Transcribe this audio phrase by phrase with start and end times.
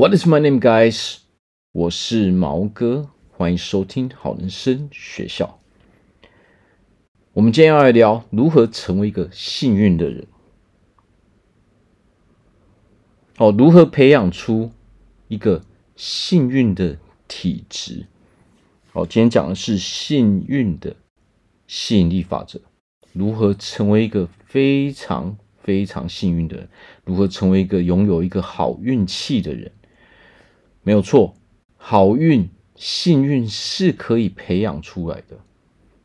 [0.00, 1.18] What is my name, guys？
[1.72, 5.60] 我是毛哥，欢迎收听好人生学校。
[7.34, 10.26] 我们今天要来聊如何成为一个幸运的人。
[13.36, 14.70] 哦，如何培养出
[15.28, 15.62] 一个
[15.96, 16.96] 幸运的
[17.28, 18.06] 体质？
[18.94, 20.96] 好，今天讲的是幸运的
[21.66, 22.58] 吸引力法则。
[23.12, 26.68] 如何成为一个非常非常幸运的人？
[27.04, 29.70] 如何成为一个拥有一个好运气的人？
[30.82, 31.36] 没有错，
[31.76, 35.38] 好运、幸运是可以培养出来的。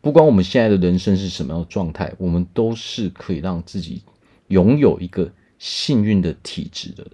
[0.01, 4.03] 不管我们现在的人生是什么样的状态，我们都是可以让自己
[4.49, 7.09] 拥有一个幸运的体质的。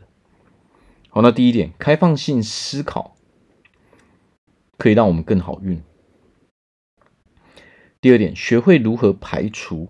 [1.10, 3.16] 好，那第一点，开放性思考
[4.78, 5.82] 可以让我们更好运。
[8.02, 9.88] 第二点，学会如何排除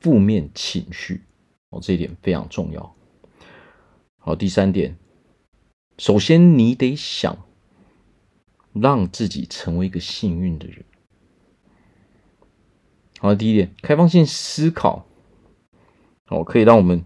[0.00, 1.22] 负面情绪，
[1.68, 2.96] 哦，这一点非常重要。
[4.16, 4.96] 好，第三点。
[5.98, 7.44] 首先，你得想
[8.72, 10.84] 让自己成为一个幸运的人。
[13.18, 15.04] 好，第一点，开放性思考，
[16.28, 17.04] 哦，可以让我们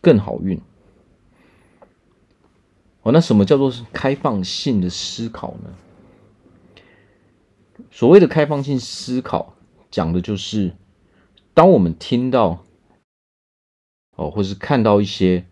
[0.00, 0.60] 更好运。
[3.02, 5.72] 哦，那什么叫做开放性的思考呢？
[7.92, 9.54] 所谓的开放性思考，
[9.88, 10.74] 讲的就是
[11.54, 12.64] 当我们听到，
[14.16, 15.46] 哦，或是看到一些。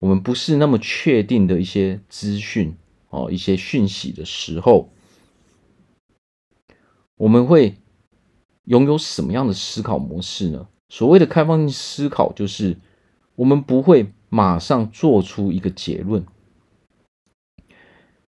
[0.00, 2.76] 我们不是那么确定的一些资讯
[3.08, 4.90] 哦，一些讯息的时候，
[7.16, 7.76] 我们会
[8.64, 10.68] 拥有什么样的思考模式呢？
[10.90, 12.76] 所谓的开放性思考，就是
[13.36, 16.26] 我们不会马上做出一个结论。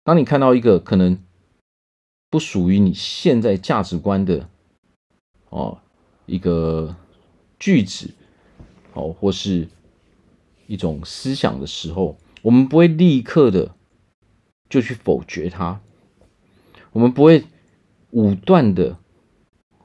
[0.03, 1.21] 当你看到一个可能
[2.29, 4.49] 不属于你现在价值观的
[5.49, 5.79] 哦
[6.25, 6.95] 一个
[7.59, 8.11] 句子
[8.93, 9.67] 哦，或是。
[10.67, 13.73] 一种思想的时候，我们不会立刻的
[14.69, 15.79] 就去否决它，
[16.91, 17.43] 我们不会
[18.11, 18.97] 武断的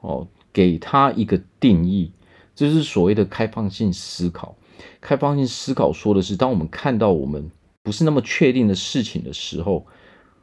[0.01, 2.11] 哦给它一个定义，
[2.53, 4.55] 这是所谓的开放性思考。
[4.99, 7.49] 开放性思考说的是，当我们看到我们
[7.81, 9.85] 不是那么确定的事情的时候，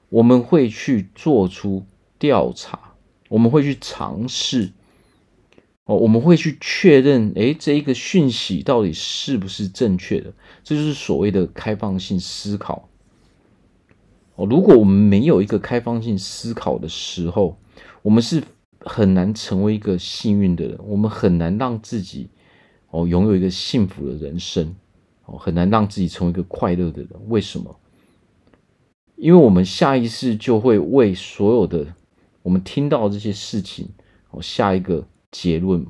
[0.09, 1.84] 我们会去做出
[2.19, 2.95] 调查，
[3.29, 4.73] 我们会去尝试。
[5.87, 10.33] 哦，我们会去确认，诶，这一个讯息到底是不是正确的？
[10.63, 12.89] 这就是所谓的开放性思考。
[14.37, 17.59] 哦，如果我们没有一个开放性思考的时候，
[18.03, 18.41] 我们是
[18.79, 22.29] 很难成为一个幸运的人，我们很难让自己
[22.91, 24.77] 哦拥有一个幸福的人生，
[25.25, 27.11] 哦，很难让自己成为一个快乐的人。
[27.29, 27.75] 为什么？
[29.17, 31.85] 因为我们下意识就会为所有的
[32.43, 33.89] 我们听到这些事情
[34.31, 35.05] 哦下一个。
[35.31, 35.83] 结论，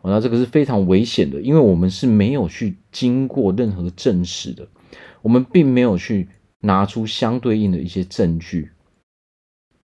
[0.00, 4.66] 哦那这个是非常危险的，因为我们是没有去经过任何证实的，
[5.22, 6.28] 我们并没有去
[6.60, 8.70] 拿出相对应的一些证据，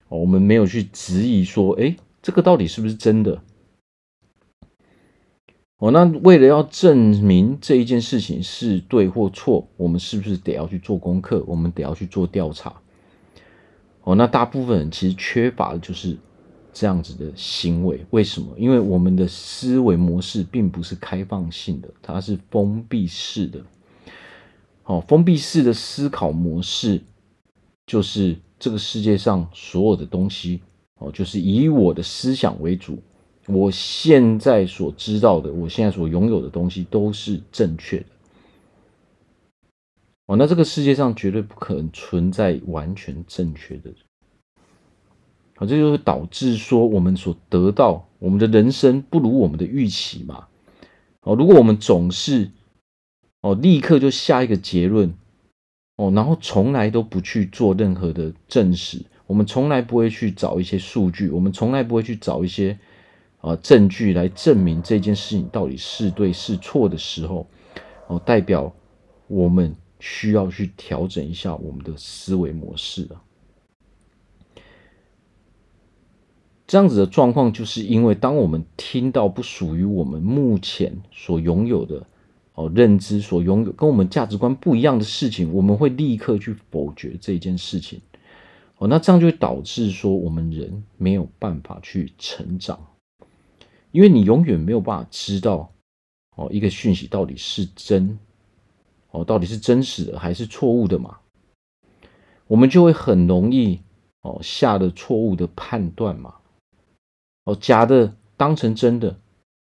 [0.08, 3.42] 哦我们没有去质疑说，哎，这个到底是不是真的？
[5.78, 11.44] 哦，那为了要证明这一件事情是对或错，我们是不是得要去做功课？
[11.46, 12.80] 我们得要去做调查？
[14.02, 16.16] 哦，那大部分人其实缺乏的就是。
[16.78, 18.54] 这样子的行为，为什么？
[18.56, 23.60] 因为我们的思维模式并不是开放性的，它是封闭式的。
[24.84, 27.00] 好，封闭式的思考模式
[27.84, 30.60] 就是这个世界上所有的东西，
[30.98, 32.96] 哦，就是以我的思想为主。
[33.48, 38.06] 我现在所知道的，我现在所拥有的东西都是正确的。
[40.26, 43.90] 哦，那这个世界上绝对不可能存在完全正确的
[45.58, 45.66] 啊。
[45.66, 50.46] 这就会导致说我们所得到我们的人生不如我们的预期嘛。
[51.22, 52.50] 哦，如果我们总是
[53.42, 55.12] 哦立刻就下一个结论
[55.96, 62.78] 哦，然后从来都不去做任何的证实，我们从来不会去找一些数据，我们从来不会去找一些
[63.40, 67.46] 啊证据来证明这件事情到底是对是错的时候，
[68.06, 68.72] 哦，代表
[69.26, 73.20] 我们需要去调整一下我们的思维模式了。
[76.68, 82.06] 这样子的状况，就是因为当我们听到不属于我们目前所拥有的
[82.52, 88.02] 哦认知，所拥有跟我们价值观不一样的事情，我们会立刻去否决这件事情。
[88.76, 92.78] 哦，那这样就会导致说我们人没有办法去成长，
[93.90, 95.72] 因为你永远没有办法知道
[96.36, 98.18] 哦一个讯息到底是真
[99.10, 101.16] 哦到底是真实的还是错误的嘛，
[102.46, 103.80] 我们就会很容易
[104.20, 106.34] 哦下了错误的判断嘛。
[107.48, 109.16] 哦，假的当成真的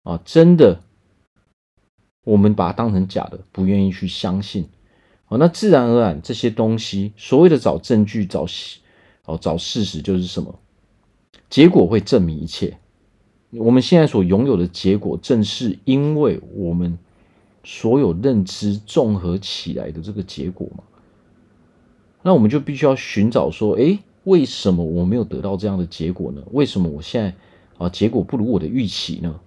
[0.04, 0.80] 啊，真的
[2.24, 4.70] 我们把它当成假的，不愿意去相信
[5.28, 8.46] 哦，那自然而然这些东西，所谓的找证据、找
[9.26, 10.58] 哦找事实，就是什么？
[11.50, 12.78] 结果会证明一切。
[13.52, 16.98] 我们现在所拥有的结果，正是因为我们
[17.66, 20.86] 所有认知综合起来的这个结果嘛。
[22.22, 26.42] 那我们就必须要寻找说，诶，为什么我没有得到这样的结果呢？
[26.54, 27.36] 为什么我现在
[27.78, 29.40] 啊结果不如我的预期呢？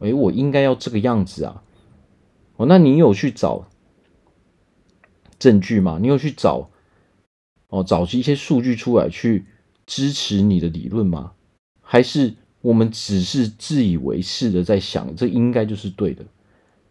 [0.00, 1.62] 诶，我应该要这个样子啊。
[2.56, 3.68] 哦，那你有去找
[5.38, 5.98] 证据吗？
[6.00, 6.70] 你有去找
[7.68, 9.46] 哦找一些数据出来去
[9.86, 11.32] 支持你的理论吗？
[11.80, 12.34] 还是？
[12.60, 16.26] 我们只是自以为是的在想，这应该就是对的。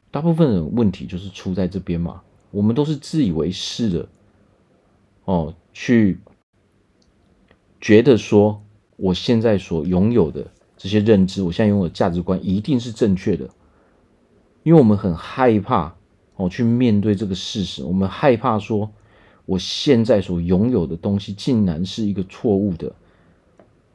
[0.09, 2.21] 大部分人问题就是出在这边嘛。
[2.51, 4.09] 我们都是自以为是的，
[5.25, 6.21] 哦，去
[7.81, 8.63] 觉得说
[8.95, 13.49] 我现在所拥有的这些认知，我现在拥有的价值观一定是正确的，
[14.63, 15.95] 因为我们很害怕
[16.35, 18.89] 哦去面对这个事实，我们害怕说
[19.45, 22.93] 我现在所拥有的东西竟然是一个错误的。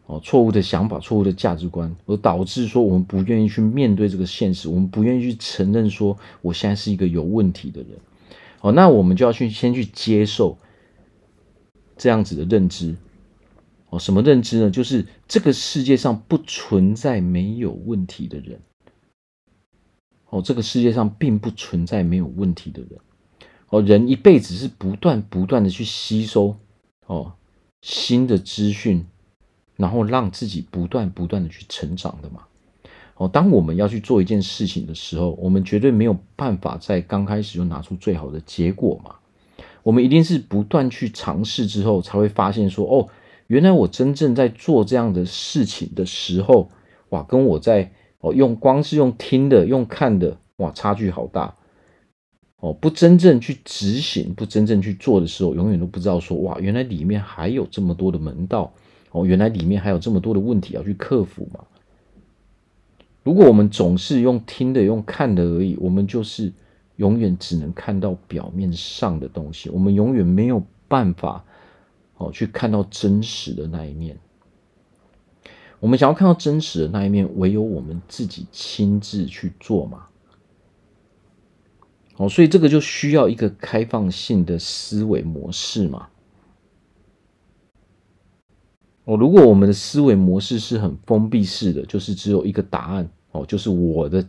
[0.07, 7.91] 哦，错误的想法、错误的价值观，而导致说我们不愿意去面对这个现实，我们不愿意去承认说我现在是一个有问题的人。
[8.63, 10.59] 哦，那我们就要去先去接受
[11.97, 12.97] 这样子的认知。
[13.93, 14.71] 哦，什么认知呢？
[14.71, 18.59] 就是这个世界上不存在没有问题的人。
[20.31, 22.99] 哦，这个世界上并不存在没有问题的人。
[23.69, 26.57] 哦，人一辈子是不断不断的去吸收
[27.07, 27.35] 哦
[27.83, 29.07] 新的资讯。
[29.75, 32.43] 然后让自己不断不断的去成长的嘛。
[33.17, 39.17] 哦，当我们要去做一件事情的时候，我们绝对没有办法在刚开始就拿出最好的结果嘛。
[39.83, 43.09] 我们一定是不断去尝试之后，才会发现说，哦，
[43.53, 46.71] 原来我真正在做这样的事情的时候，
[47.11, 51.55] 哇，跟我在哦用光是用听的、用看的，哇，差距好大。
[52.61, 58.73] 哦，不真正去执行、不真正去做的时候，永远都不知道说，哇，原来里面还有这么多的门道。
[59.11, 61.61] 哦，原来里面还有这么多的问题要去克服嘛。
[63.23, 66.51] 如果我们总是用听的、用看的而已，我们就是
[66.97, 71.45] 永远只能看到表面上的东西，我们永远没有办法
[72.23, 74.19] 哦去看到真实的那一面。
[75.81, 80.07] 我们想要看到真实的那一面，唯有我们自己亲自去做嘛。
[82.17, 86.09] 哦，所以这个就需要一个开放性的思维模式嘛。
[89.05, 94.25] 哦，如果我们的思维模式是很封闭式的，就是只有一个答案哦，就是我的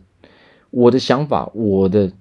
[0.70, 2.12] 我的想法，我的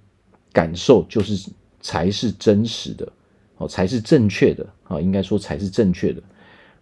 [0.51, 1.49] 感受，就是
[1.81, 3.11] 才是真实的
[3.57, 6.21] 哦，才是正确的啊，应该说才是正确的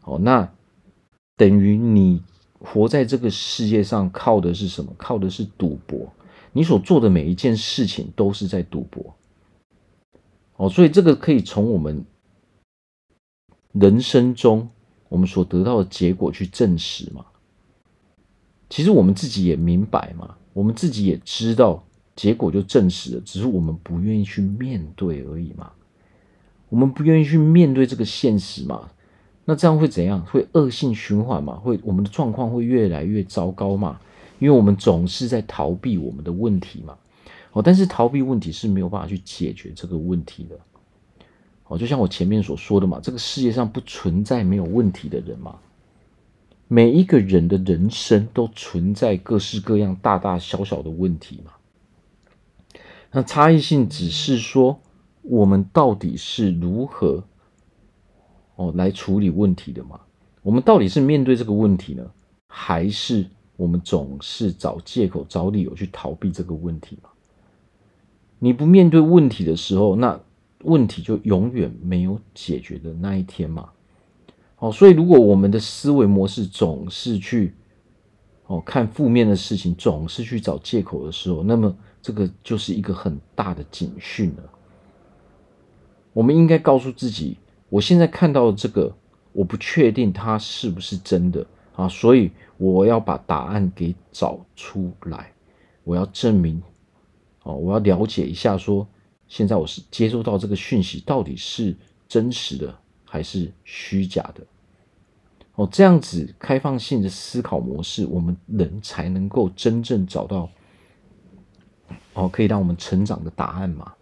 [0.04, 0.20] 哦。
[0.20, 0.50] 那
[1.38, 2.22] 等于你
[2.60, 4.94] 活在这个世界上靠的是什么？
[4.98, 6.12] 靠的是赌博，
[6.52, 9.16] 你所做的每一件事情都是在赌博
[10.58, 10.70] 哦。
[10.70, 12.06] 所以这个可以从我们
[13.74, 14.70] 人生中。
[15.12, 17.26] 我们所得到的结果去证实嘛？
[18.70, 21.86] 其实我们自己也明白嘛，我们自己也知道
[22.16, 25.70] 结果就证实了，只是我们不愿意去面对而已嘛。
[26.72, 28.90] 我们不愿意去面对这个现实嘛？
[29.44, 30.26] 那这样会怎样？
[30.26, 31.56] 会恶性循环嘛？
[31.56, 34.00] 会我们的状况会越来越糟糕嘛？
[34.40, 36.96] 因为我们总是在逃避我们的问题嘛。
[37.52, 40.58] 哦，但是逃避问题是没有办法去解决这个问题的。
[41.68, 45.58] 哦，就像我前面所说的嘛，这个世界上不存在没有问题的人嘛。
[46.70, 51.52] 每一个人的人生都存在各式各样大大小小的问题嘛。
[53.12, 54.80] 那差异性只是说，
[55.22, 57.24] 我们到底是如何
[58.56, 60.00] 哦来处理问题的嘛？
[60.42, 62.12] 我们到底是面对这个问题呢，
[62.48, 63.26] 还是
[63.56, 67.10] 我们总是找借口、找理由去逃避这个问题嘛？
[68.40, 70.20] 你不面对问题的时候，那。
[70.64, 73.72] 问题就永远没有解决的那一天嘛。
[74.60, 77.56] 哦，所以如果我们的思维模式总是去
[78.46, 84.44] 哦看负面的事情，总是去找借口的时候，那么这个就是一个很大的警讯了。
[86.14, 87.38] 我们应该告诉自己，
[87.70, 88.94] 我现在看到的这个，
[89.34, 95.32] 我不确定它是不是真的啊，所以我要把答案给找出来，
[95.84, 96.62] 我要证明
[97.44, 98.88] 哦，我要了解一下说。
[99.28, 101.74] 现在我是接收到这个讯息，到底是
[102.06, 104.46] 真实的还是虚假的？
[105.56, 110.50] 哦，这样子开放性的思考模式，我们人才能够真正找到
[112.14, 113.94] 哦，可以让我们成长的答案嘛。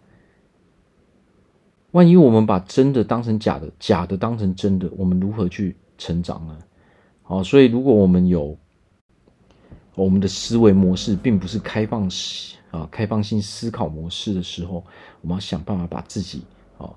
[1.92, 6.58] 万一我们把真的当成假的，假的当成真的，我们如何去成长呢？
[7.24, 8.56] 哦，所以如果我们有
[9.94, 12.56] 我们的思维模式，并不是开放式。
[12.70, 14.84] 啊，开放性思考模式的时候，
[15.22, 16.42] 我们要想办法把自己
[16.78, 16.88] 啊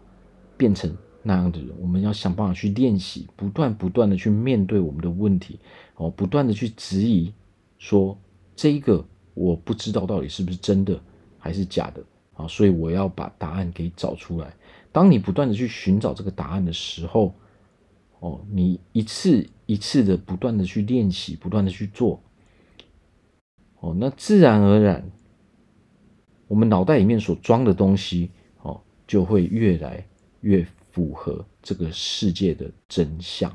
[0.56, 5.58] 变成那样的人，我们要想办法去练习，不断不断的去面对我们的问题，
[5.96, 7.34] 哦，不断的去质疑，
[7.80, 8.16] 说
[8.56, 11.02] 这一个我不知道到底是不是真的
[11.40, 12.04] 还是假的
[12.36, 14.54] 啊，所以我要把答案给找出来。
[14.94, 17.34] 当你不断的去寻找这个答案的时候，
[18.20, 22.24] 哦，你一次一次的不断的去练习，不断的去做，
[23.80, 25.12] 哦，那自然而然，
[26.48, 28.30] 我们脑袋里面所装的东西，
[28.62, 30.06] 哦，就会越来
[30.42, 33.54] 越符合这个世界的真相。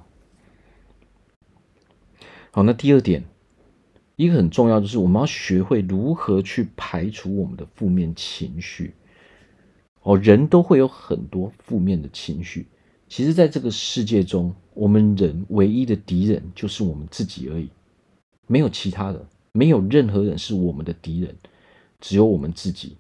[2.51, 3.25] 好，那第二点，
[4.17, 8.93] 一个很重要就是我们要学会如何去排除我们的负面情绪。
[10.09, 12.67] 哦，人都会有很多负面的情绪。
[13.09, 17.69] 其实，在这个世界中，我们人唯一的敌人就是我们自己而已，
[18.47, 21.37] 没有其他的，没有任何人是我们的敌人，
[22.01, 22.97] 只有我们自己。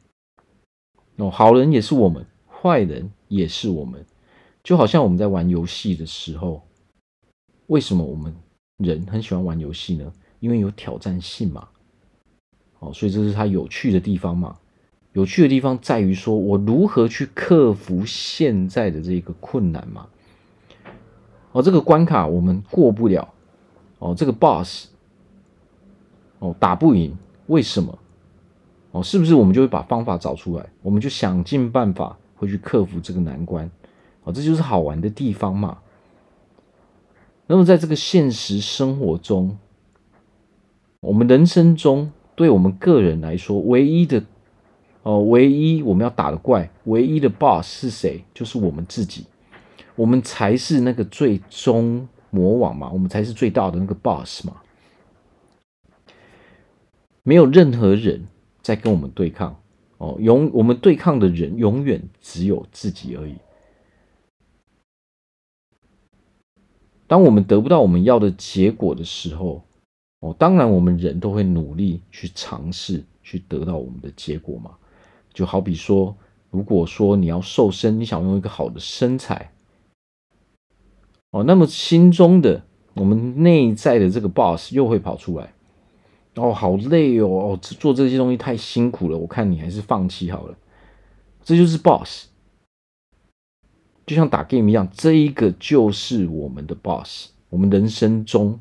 [1.16, 4.04] 哦，好人也是我们，坏人也是我们。
[4.62, 6.62] 就好像我们在玩游戏的时候，
[7.68, 8.36] 为什么我们
[8.76, 10.12] 人很喜欢玩游戏呢？
[10.40, 11.66] 因为有挑战性嘛。
[12.80, 14.58] 哦，所以这是它有趣的地方嘛。
[15.18, 20.06] 有趣的地方在于说，我如何去克服现在的这个困难嘛？
[21.50, 23.34] 哦，这个关卡我们过不了，
[23.98, 24.86] 哦，这个 boss，
[26.38, 27.98] 哦，打不赢，为什么？
[28.92, 30.64] 哦，是不是我们就会把方法找出来？
[30.82, 33.68] 我们就想尽办法会去克服这个难关，
[34.22, 35.78] 哦，这就是好玩的地方嘛。
[37.48, 39.58] 那么，在这个现实生活中，
[41.00, 44.22] 我们人生中，对我们个人来说，唯一的。
[45.08, 48.22] 哦，唯一我们要打的怪，唯一的 boss 是谁？
[48.34, 49.24] 就是我们自己，
[49.96, 54.60] 我们才是那个最终魔王嘛，我们才是最大的那个 boss 嘛。
[57.22, 58.26] 没有任何人
[58.60, 59.58] 在跟我们对抗
[59.96, 63.34] 哦，永我们对抗的人永远只有自己而已。
[67.06, 69.64] 当我们得不到我们要的结果的时候，
[70.20, 74.76] 哦，当然我们人都会努力去尝试去得到我们的结果嘛。
[75.38, 76.16] 就好比说，
[76.50, 79.52] 如果说你要瘦身，你想用一个好的身材，
[81.30, 82.60] 哦，那么心中的
[82.94, 85.54] 我们内在的这个 boss 又会跑出来，
[86.34, 90.58] 哦，好累哦，哦，做这些东西太辛苦了，我看你还是放弃好了。
[91.44, 92.26] 这就是 boss，
[94.04, 97.28] 就像打 game 一样，这一个就是我们的 boss。
[97.48, 98.58] 我们人生中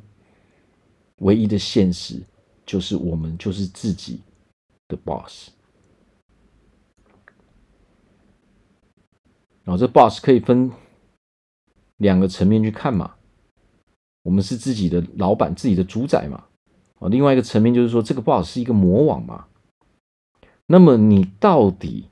[1.22, 2.22] 唯一的现实，
[2.68, 4.22] 就是我们就是自己
[4.88, 5.50] 的 boss。
[9.68, 10.72] 然后这 boss 可以分
[11.98, 13.16] 两个层面去看嘛，
[14.24, 16.46] 我们是自己的老板，自己的主宰嘛。
[17.00, 19.48] 哦，另外一个层面就是说，这个 boss 是一个魔王嘛。
[20.68, 22.06] 那么你到底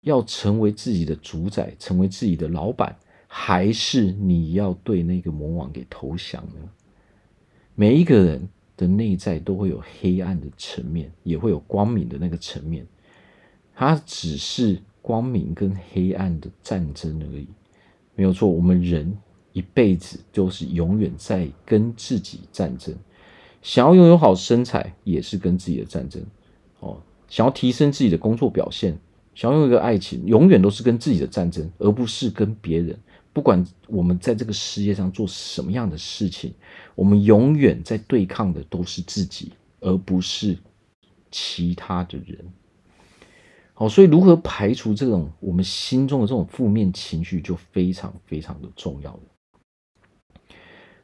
[0.00, 6.68] 要成为自己的主宰，成为自己的老板，还是你要对那个魔王给投降呢？
[7.76, 12.84] 每一个人的内在都会有黑暗的层面，也会有光明的那个层面，
[13.76, 14.82] 它只是。
[15.02, 17.46] 光明跟黑暗的战争而已，
[18.14, 18.48] 没有错。
[18.48, 19.16] 我们人
[19.52, 22.94] 一辈子就是永远在跟自己战争。
[23.62, 26.22] 想要拥有好身材，也是跟自己的战争。
[26.80, 28.98] 哦，想要提升自己的工作表现，
[29.34, 32.98] 想要拥有一个爱情，永远都是跟自己的战争，而不是跟别人。
[33.32, 36.52] 不管我们在这个世界上做什么样的事情，
[36.94, 40.56] 我们永远在对抗的都是自己，而不是
[41.30, 42.38] 其他的人。
[43.80, 49.20] 哦，所以如何排除这种我们心中的这种负面情绪，就非常非常的重要了。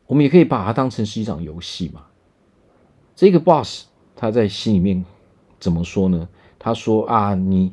[0.06, 2.04] 我们也可以把它当成是一场游戏嘛。
[3.14, 5.02] 这个 boss 他在心里面
[5.58, 6.28] 怎么说呢？
[6.58, 7.72] 他说啊，你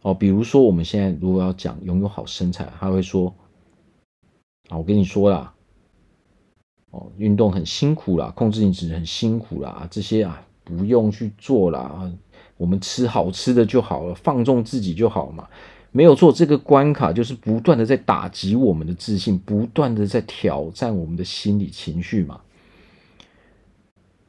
[0.00, 3.32] 哦，比如说我们现在如果要讲拥有好身材，他会说
[4.70, 5.54] 啊，我跟你说啦，
[6.90, 12.12] 哦，运动很辛苦啦，控制饮食很辛苦啦，这些啊不用去做啦。
[12.62, 15.48] 我们吃好吃的就好了，放纵自己就好了嘛，
[15.90, 16.30] 没有错。
[16.30, 22.40] 这个关卡就是不断的在打击我们的自信，不断的在挑战我们的心理情绪嘛。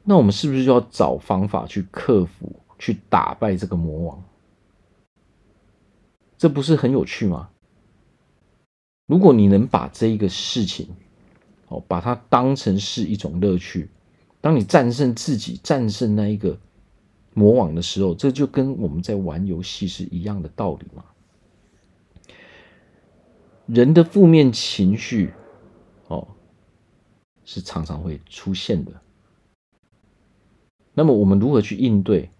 [0.02, 4.24] 那我们是不是就要找方法去克服，去打败这个魔王？
[6.36, 7.50] 这不是很有趣吗？
[9.06, 10.88] 如果你能把这一个事情，
[11.68, 13.88] 哦，把它当成是一种乐趣，
[14.40, 16.58] 当你战胜自己，战胜那一个。
[17.34, 21.04] 魔王的时候，这就跟我们在玩游戏是一样的道理嘛。
[23.66, 25.32] 人的负面情绪，
[26.08, 26.28] 哦，
[27.44, 28.92] 是常常会出现的。
[30.94, 32.30] 那么我们如何去应对，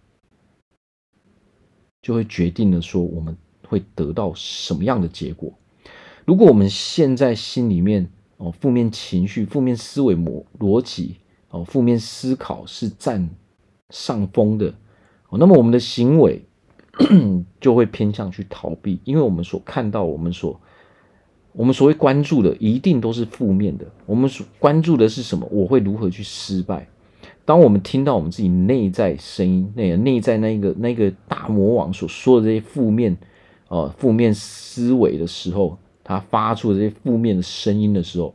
[2.00, 3.36] 就会决定了说我们
[3.66, 5.52] 会得到什么样的结果。
[6.24, 11.16] 如果我们现在心里面哦，负面情绪、负面思维模逻辑
[11.48, 13.28] 哦，负面思考是占
[13.90, 14.74] 上风的，
[15.38, 16.44] 那么我们的行为
[17.60, 20.60] 就会偏向去逃避，因为我们所看到、我们所
[21.52, 23.84] 我们所谓关注的，一定都是负面的。
[24.06, 25.46] 我们所关注的是什么？
[25.50, 26.88] 我会如何去失败？
[27.44, 33.16] 当我们听到我们自己内在声音、那个内在那个那个大魔王所说的这些负面
[33.68, 38.34] 呃负面思维的时候，他发出的这些负面的声音的时候，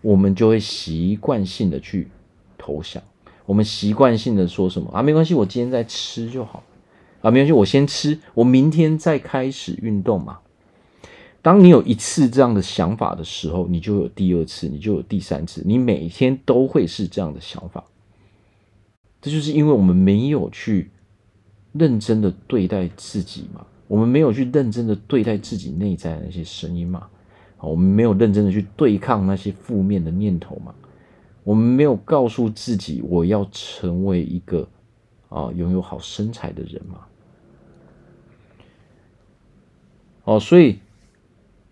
[0.00, 2.08] 我们就会习惯性的去
[2.56, 3.02] 投降。
[3.46, 5.02] 我们习惯性的说什么啊？
[5.02, 6.62] 没关系，我今天在吃就好
[7.20, 7.30] 啊。
[7.30, 10.38] 没关系，我先吃，我明天再开始运动嘛。
[11.42, 17.84] 当你有一次这样的想法的时候，你就有第二次，你就有第三次，你每天都会是这样的想法。
[19.20, 20.90] 这就是因为我们没有去
[21.72, 27.06] 认真的对待自己嘛，我们没有去认真的对待自己内在的那些声音嘛，
[27.60, 30.74] 我们没有认真的去对抗那些负面的念头嘛，
[31.44, 34.68] 我们没有告诉自己我要成为一个
[35.28, 37.06] 啊拥有好身材的人嘛，
[40.24, 40.80] 哦，所以。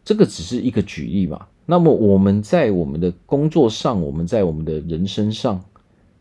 [0.04, 1.48] 这个只是一个举例吧。
[1.64, 5.62] 那么我们在我们的工作上，我们在我们的人生上，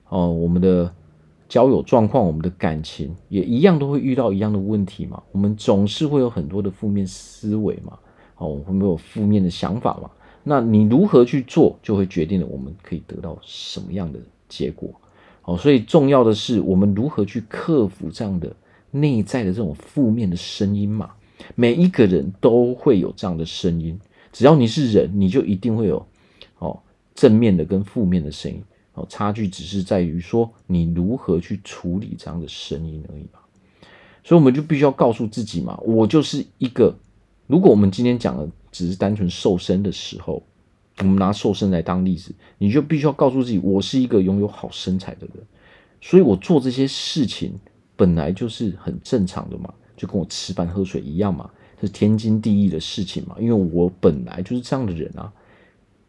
[0.07, 0.93] 哦，我们的
[1.49, 5.23] 交友状况，我们的感情也一样都会遇到一样的问题嘛。
[5.31, 7.97] 我们总是会有很多的负面思维嘛，
[8.37, 10.07] 哦，我们会没有负面的想法嘛。
[10.43, 14.19] 那你如何去做，就会决定了我们可以得到什么样的
[14.49, 14.89] 结果。
[15.43, 18.55] 哦，所以重要的是我们如何去克服这样的
[18.91, 21.11] 内在的这种负面的声音嘛。
[21.55, 23.99] 每一个人都会有这样的声音，
[24.31, 26.05] 只要你是人，你就一定会有
[26.59, 26.79] 哦
[27.15, 33.39] 正面的跟负面的声音哦，差距只是在于说你如何去处理这样的声音而已嘛。
[34.23, 36.95] 所以我们就必须要告诉自己嘛，我就是一个。
[37.47, 40.41] 如果我们今天讲的只是单纯瘦身的时候，
[40.99, 45.43] 我们拿瘦身来当例子，你就必须要告诉自己，我是一个拥有好身材的人，
[45.99, 47.53] 所以我做这些事情
[47.95, 49.73] 本来就是很正常的嘛。
[49.97, 51.47] 就跟我吃饭喝水一样嘛，
[51.79, 55.31] 这是天经地义的事情嘛，因为我本来就是这样的人啊，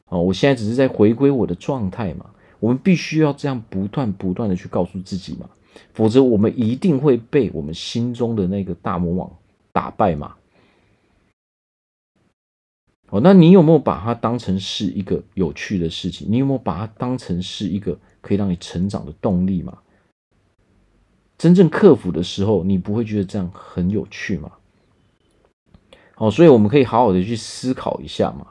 [0.06, 2.24] 哦，我现在只是在回归我的状态嘛，
[2.58, 5.46] 我们必须要这样不断不断的去告诉自己嘛，
[5.92, 9.30] 否则我们一定会被我们心中的那个大魔王
[9.72, 10.34] 打败嘛。
[13.12, 16.26] 哦，那你有没有把它当成是一个有趣的事情？
[16.30, 19.76] 你有没有把它当成是一个可以让你成长的动力嘛？
[21.36, 24.52] 真正克服的时候，你不会觉得这样很有趣吗？
[26.16, 28.46] 哦，所以我们可以好好的去思考一下嘛。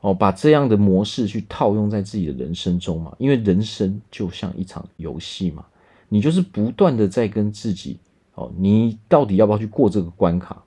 [0.00, 5.64] 哦，把这样的模式去套用在自己的人生中嘛，因为人生就像一场游戏嘛，
[6.10, 7.98] 你就是不断的在跟自己，
[8.34, 10.62] 哦，你到底要不要去过这个关卡？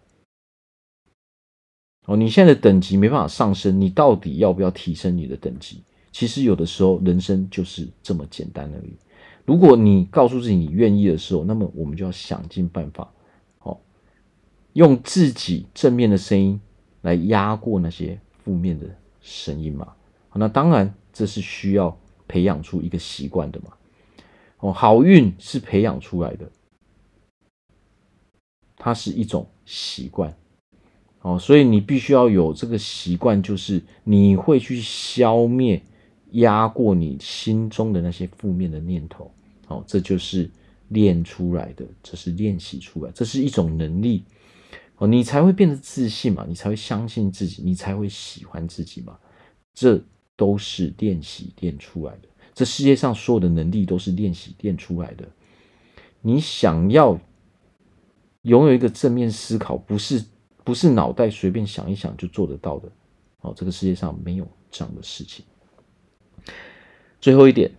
[2.05, 5.81] 哦，你现在的等级没办法上升，你到底要不要提升你的等级？
[6.11, 8.93] 其实有的时候，人生就是这么简单而已。
[9.45, 13.11] 如果你告诉自己你愿意的时候，那么我们就要想尽办法，
[13.59, 13.79] 哦，
[14.73, 16.59] 用自己正面的声音
[17.01, 18.85] 来压过那些负面的
[19.21, 19.93] 声音嘛。
[20.33, 23.73] 那当然，这是需要培养出一个习惯的嘛。
[24.59, 26.51] 哦，好运是培养出来的，
[28.75, 30.35] 它是一种习惯。
[31.23, 35.81] 哦，所以你必须要有这个习惯，就是你会去消灭。
[36.33, 39.31] 压过你心中的那些负面的念头，
[39.67, 40.49] 哦，这就是
[40.87, 44.23] 练出来的，这是练习出来，这是一种能力，
[44.95, 49.15] 哦，你才会变得自信嘛，你才会相信自己，你才会喜欢自己嘛，
[49.75, 50.03] 这
[50.35, 52.27] 都是练习练出来的。
[52.55, 55.29] 这世界上所有的能力都是练习练出来的。
[56.21, 57.19] 你想要
[58.41, 60.25] 拥有一个正面思考，不是
[60.63, 62.89] 不是脑袋随便想一想就做得到的，
[63.41, 65.43] 哦，这个世界上没有这样的事情。
[67.19, 67.71] 最后一点，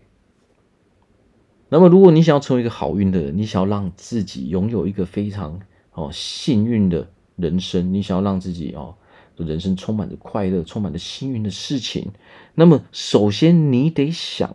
[1.68, 5.60] 那么如果你想要成为一个好运的人，你想要让自己拥有一个非常
[5.92, 8.94] 哦幸运的人生，你想要让自己哦
[9.36, 12.10] 人生充满着快乐，充满着幸运的事情，
[12.54, 14.54] 那么首先你得想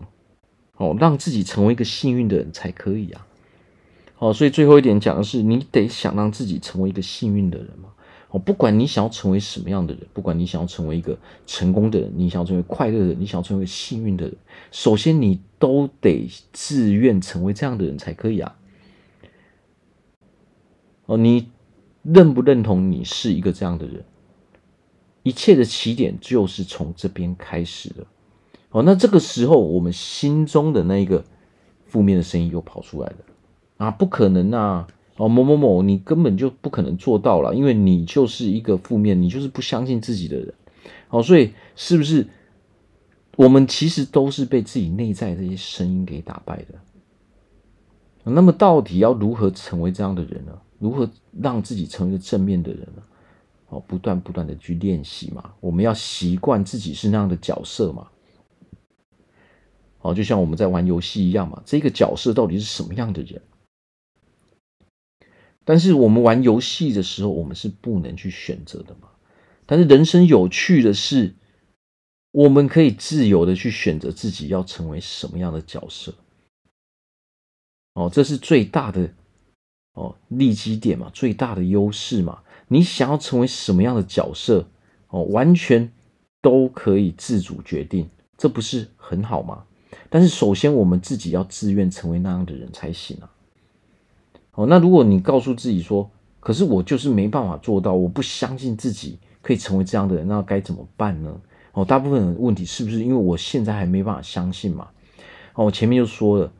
[0.77, 3.27] 哦让自己成为一个幸运的人才可以啊。
[4.15, 7.89] 好，所以最后一点讲的是，你得想让自己成为一个幸运的人嘛。
[8.31, 14.35] 哦，不管你想要成为什么样的人，不管你想要成为一个成功的人，你想要成为快乐的人，你想要成为幸运的人，
[14.71, 18.55] 首先你都得自愿成为这样的人才可以啊。
[21.07, 21.49] 哦，你
[22.03, 24.03] 认不认同你是一个这样的人？
[25.23, 28.05] 一切的起点就是从这边开始的。
[28.69, 31.25] 哦，那这个时候我们心中的那一个
[31.87, 33.15] 负面的声音又跑出来了
[33.77, 34.87] 啊，不可能啊！
[35.19, 40.53] 哦，某某某，你根本就不可能做到了，因为你就是一个负面，你就是不相信自己的人。
[41.09, 42.25] 哦，所以是不是
[43.35, 48.31] 我们其实都是被自己内在这些声音给打败的？
[48.31, 50.57] 那么到底要如何成为这样的人呢？
[50.79, 51.09] 如何
[51.41, 53.03] 让自己成为一个正面的人呢？
[53.67, 58.07] 哦，不断不断的去练习嘛，我们要习惯自己是那样的角色嘛。
[59.99, 63.41] 哦，就像我们在玩游戏一样嘛，这个角色到底是什么样的人？
[65.69, 69.07] 但是我们玩游戏的时候，我们是不能去选择的嘛。
[69.67, 71.35] 但是人生有趣的是，
[72.31, 76.11] 我们可以自由的去选择自己要成为什么样的角色。
[77.93, 79.13] 哦，这是最大的
[79.93, 82.41] 哦利基点嘛，最大的优势嘛。
[82.67, 84.67] 你想要成为什么样的角色，
[85.09, 85.91] 哦，完全
[86.41, 89.63] 都可以自主决定，这不是很好吗？
[90.09, 93.29] 但是首先我们自己要自愿成为那样的人才行啊。
[94.59, 101.33] 哦，那如果你告诉自己说，可是我就是没办法做到，我不相信自己可以成为这样的人，那该怎么办呢？
[101.71, 104.89] 哦，大部分的问题是不是因为我现在还没办法相信嘛？
[105.53, 106.51] 哦，我前面就说了，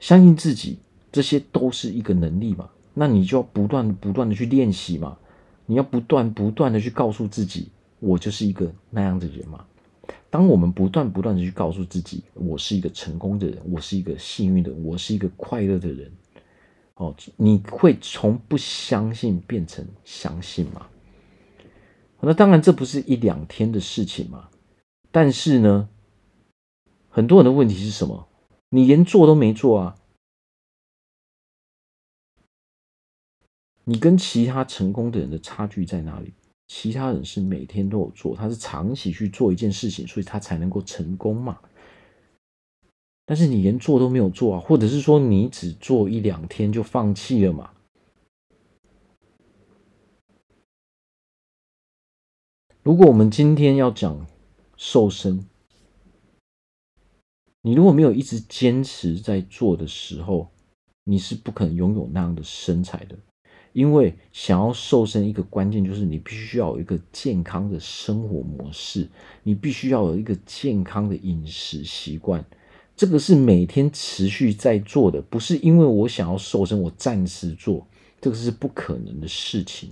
[0.00, 0.78] 相信自己
[1.12, 5.18] 这些都是一个能力嘛，那你就要不断不断的去练习嘛，
[5.66, 7.68] 你要不断不断的去告诉自己，
[8.00, 9.62] 我就是一个那样的人嘛。
[10.30, 16.10] 当我们不断不断的去告诉自己，我是一个成功的人，我是一个幸运的，我是一个快乐的人。
[16.96, 20.88] 哦，你会从不相信变成相信吗？
[22.20, 24.48] 那当然，这不是一两天的事情嘛。
[25.12, 25.88] 但是呢，
[27.08, 28.28] 很多人的问题是什么？
[28.70, 29.96] 你连做都没做啊！
[33.84, 36.32] 你跟其他成功的人的差距在哪里？
[36.66, 41.60] 其他人是每天都有做，他是长期去做一件事情，所以他才能够成功嘛。
[43.26, 47.72] 但是你连做都没有做啊，或者是说你只做一两天就放弃了嘛？
[52.84, 54.24] 如果我们今天要讲
[54.76, 55.44] 瘦身，
[57.62, 60.48] 你如果没有一直坚持在做的时候，
[61.02, 63.18] 你是不可能拥有那样的身材的。
[63.72, 69.08] 因为想要瘦身，一个关键就是你必须要有一个健康的生活模式，
[69.42, 72.42] 你必须要有一个健康的饮食习惯。
[72.96, 77.86] 这个是每天持续在做的，不是因为我想要瘦身，我暂时做，
[78.22, 79.90] 这个是不可能的事情。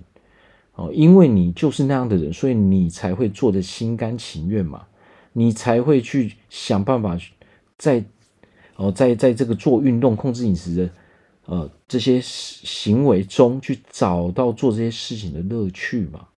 [0.73, 4.87] 哦，因为你就是那样的人，所以你才会做得心甘情愿嘛，
[5.35, 7.17] 你才会去想办法
[7.77, 8.03] 在
[8.77, 10.91] 哦，在在这个做运动、控制饮食的
[11.45, 16.29] 呃这些行为中去找到做这些事情的乐趣嘛。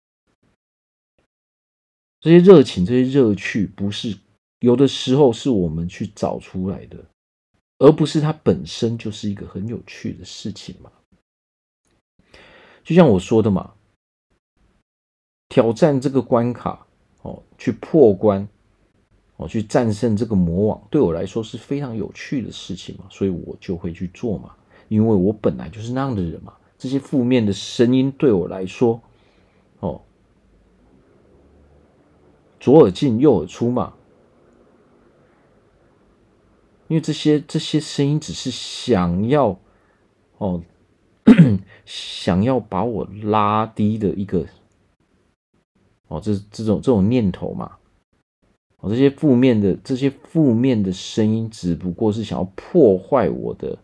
[2.19, 4.17] 这些热情、这些乐趣不是。
[4.59, 6.97] 有的时候是我们去找出来的，
[7.77, 10.91] 而不是它本身就是一个很有趣的事情嘛。
[12.83, 13.73] 就像我说的嘛，
[15.49, 16.87] 挑战这个关卡
[17.21, 18.47] 哦，去破关
[19.35, 24.55] 哦，去战胜这个魔王，对我来说是非常有趣的事情嘛，所以我就会去做嘛，
[24.87, 26.53] 因为我本来就是那样的人嘛。
[26.79, 29.01] 这些负面的声音对我来说，
[29.81, 30.01] 哦，
[32.59, 33.93] 左耳进右耳出嘛。
[36.87, 39.59] 因为这些这些声音只是想要
[40.37, 40.63] 哦，
[41.85, 44.45] 想要把我拉低的一个
[46.07, 47.77] 哦，这这种这种念头嘛，
[48.77, 53.77] 哦，这些负面的这些负面的声音只不过是想要破坏我的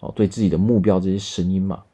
[0.00, 1.84] 哦，对自己的目标这些声音嘛，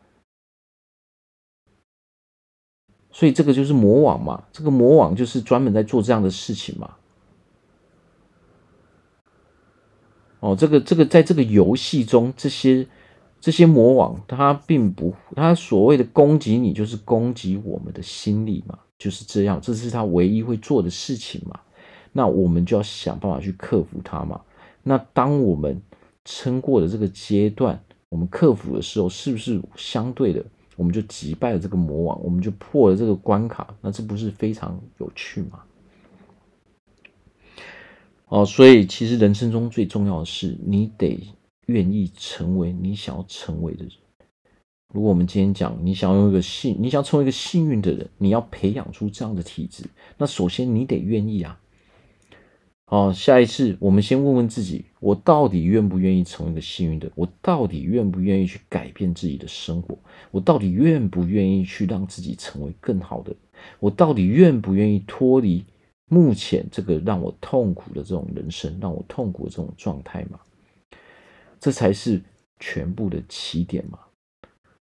[3.11, 6.97] 所以这个就是魔王嘛，这个魔王就是专门在做这样的事情嘛。
[10.43, 12.85] 哦，这个这个，在这个游戏中，这些
[13.41, 21.61] 这些魔王，他并不，他所谓的攻击你，就是攻击我们的心理嘛，就是这样，这是他唯一会做的事情嘛。
[22.11, 24.41] 那我们就要想办法去克服它嘛。
[24.83, 25.81] 那当我们
[26.25, 33.73] 撑过了这个阶段，我们克服的时候，是不是相对的，我们就击败了这个魔王，我们就破了这个关卡？
[33.81, 35.61] 那这不是非常有趣吗？
[38.33, 41.23] 哦，所以其实人生中最重要的是，你得
[41.67, 43.93] 愿意成为你想要成为的人。
[44.95, 49.85] 如果我们今天讲，你想要用一个幸，你想要成为一个幸运的人，你要培养出这样的体质，
[50.17, 51.61] 那首先你得愿意啊。
[52.87, 57.13] 好，下一次我们先问问自己，我到底愿不愿意成为一个幸运的？
[57.15, 59.99] 我到底愿不愿意去改变自己的生活？
[60.31, 63.37] 我到底愿不愿意去让自己成为更好的？
[63.79, 65.63] 我到底愿不愿意脱离？
[66.13, 70.39] 目前这个让我痛苦的这种人生，让我痛苦的这种状态嘛，
[71.59, 72.21] 这才是
[72.61, 73.99] 全部的起点嘛。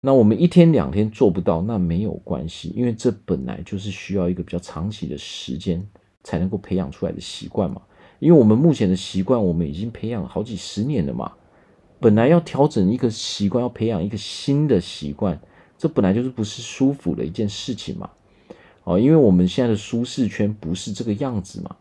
[0.01, 5.87] 那我们一天两天做不到，那没有关系，因为这本来就是需要一个比较长期的时间
[6.25, 7.83] 才能够培养出来的习惯嘛。
[8.19, 11.31] 因为我们目前的习惯，我们已经培养了好几十年了嘛。
[12.01, 15.39] 本来要调整一个习惯，要培养一个新的习惯，
[15.77, 18.09] 这本来就是不是舒服的一件事情嘛。
[18.85, 21.77] 哦，因为我们现在的舒适圈不是这个样子嘛。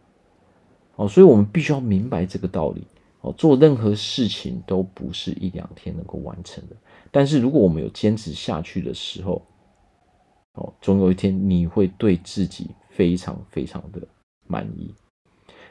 [0.95, 2.83] 哦，所以我们必须要明白这个道理。
[3.21, 6.75] 哦，做任何事情都不是一两天能够完成的。
[7.11, 9.41] 但是如果我们有坚持下去的时候，
[10.53, 14.01] 哦，总有一天你会对自己非常非常的
[14.47, 14.93] 满意。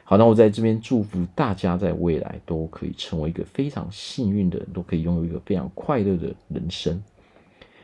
[0.03, 7.01] 好，那我在这边祝福大家在未来都可以成为一个非常幸运的人，都可以拥有一个非常快乐的人生。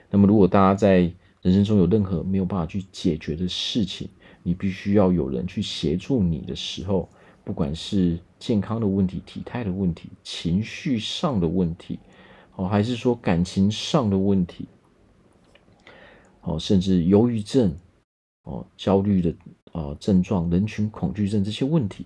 [0.10, 1.12] 那么，如果大家在
[1.48, 4.10] 人生中有任何没有办法去解决的事情，
[4.44, 7.08] 你必须要有人去协助你的时候，
[7.46, 12.00] 不管是健康的问题、体态的问题、情绪上的问题，
[12.58, 14.68] 哦，还是说感情上的问题，
[16.42, 17.74] 哦，甚至忧郁症，
[18.44, 19.34] 哦，焦虑的
[19.72, 22.06] 啊症状、人群恐惧症这些问题，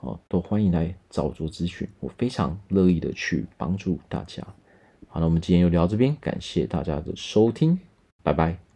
[0.00, 4.42] 哦，都欢迎来找我做咨询，我非常乐意的去帮助大家。
[5.06, 7.78] 好，那我们今天就聊这边，感谢大家的收听，
[8.24, 8.71] 拜拜。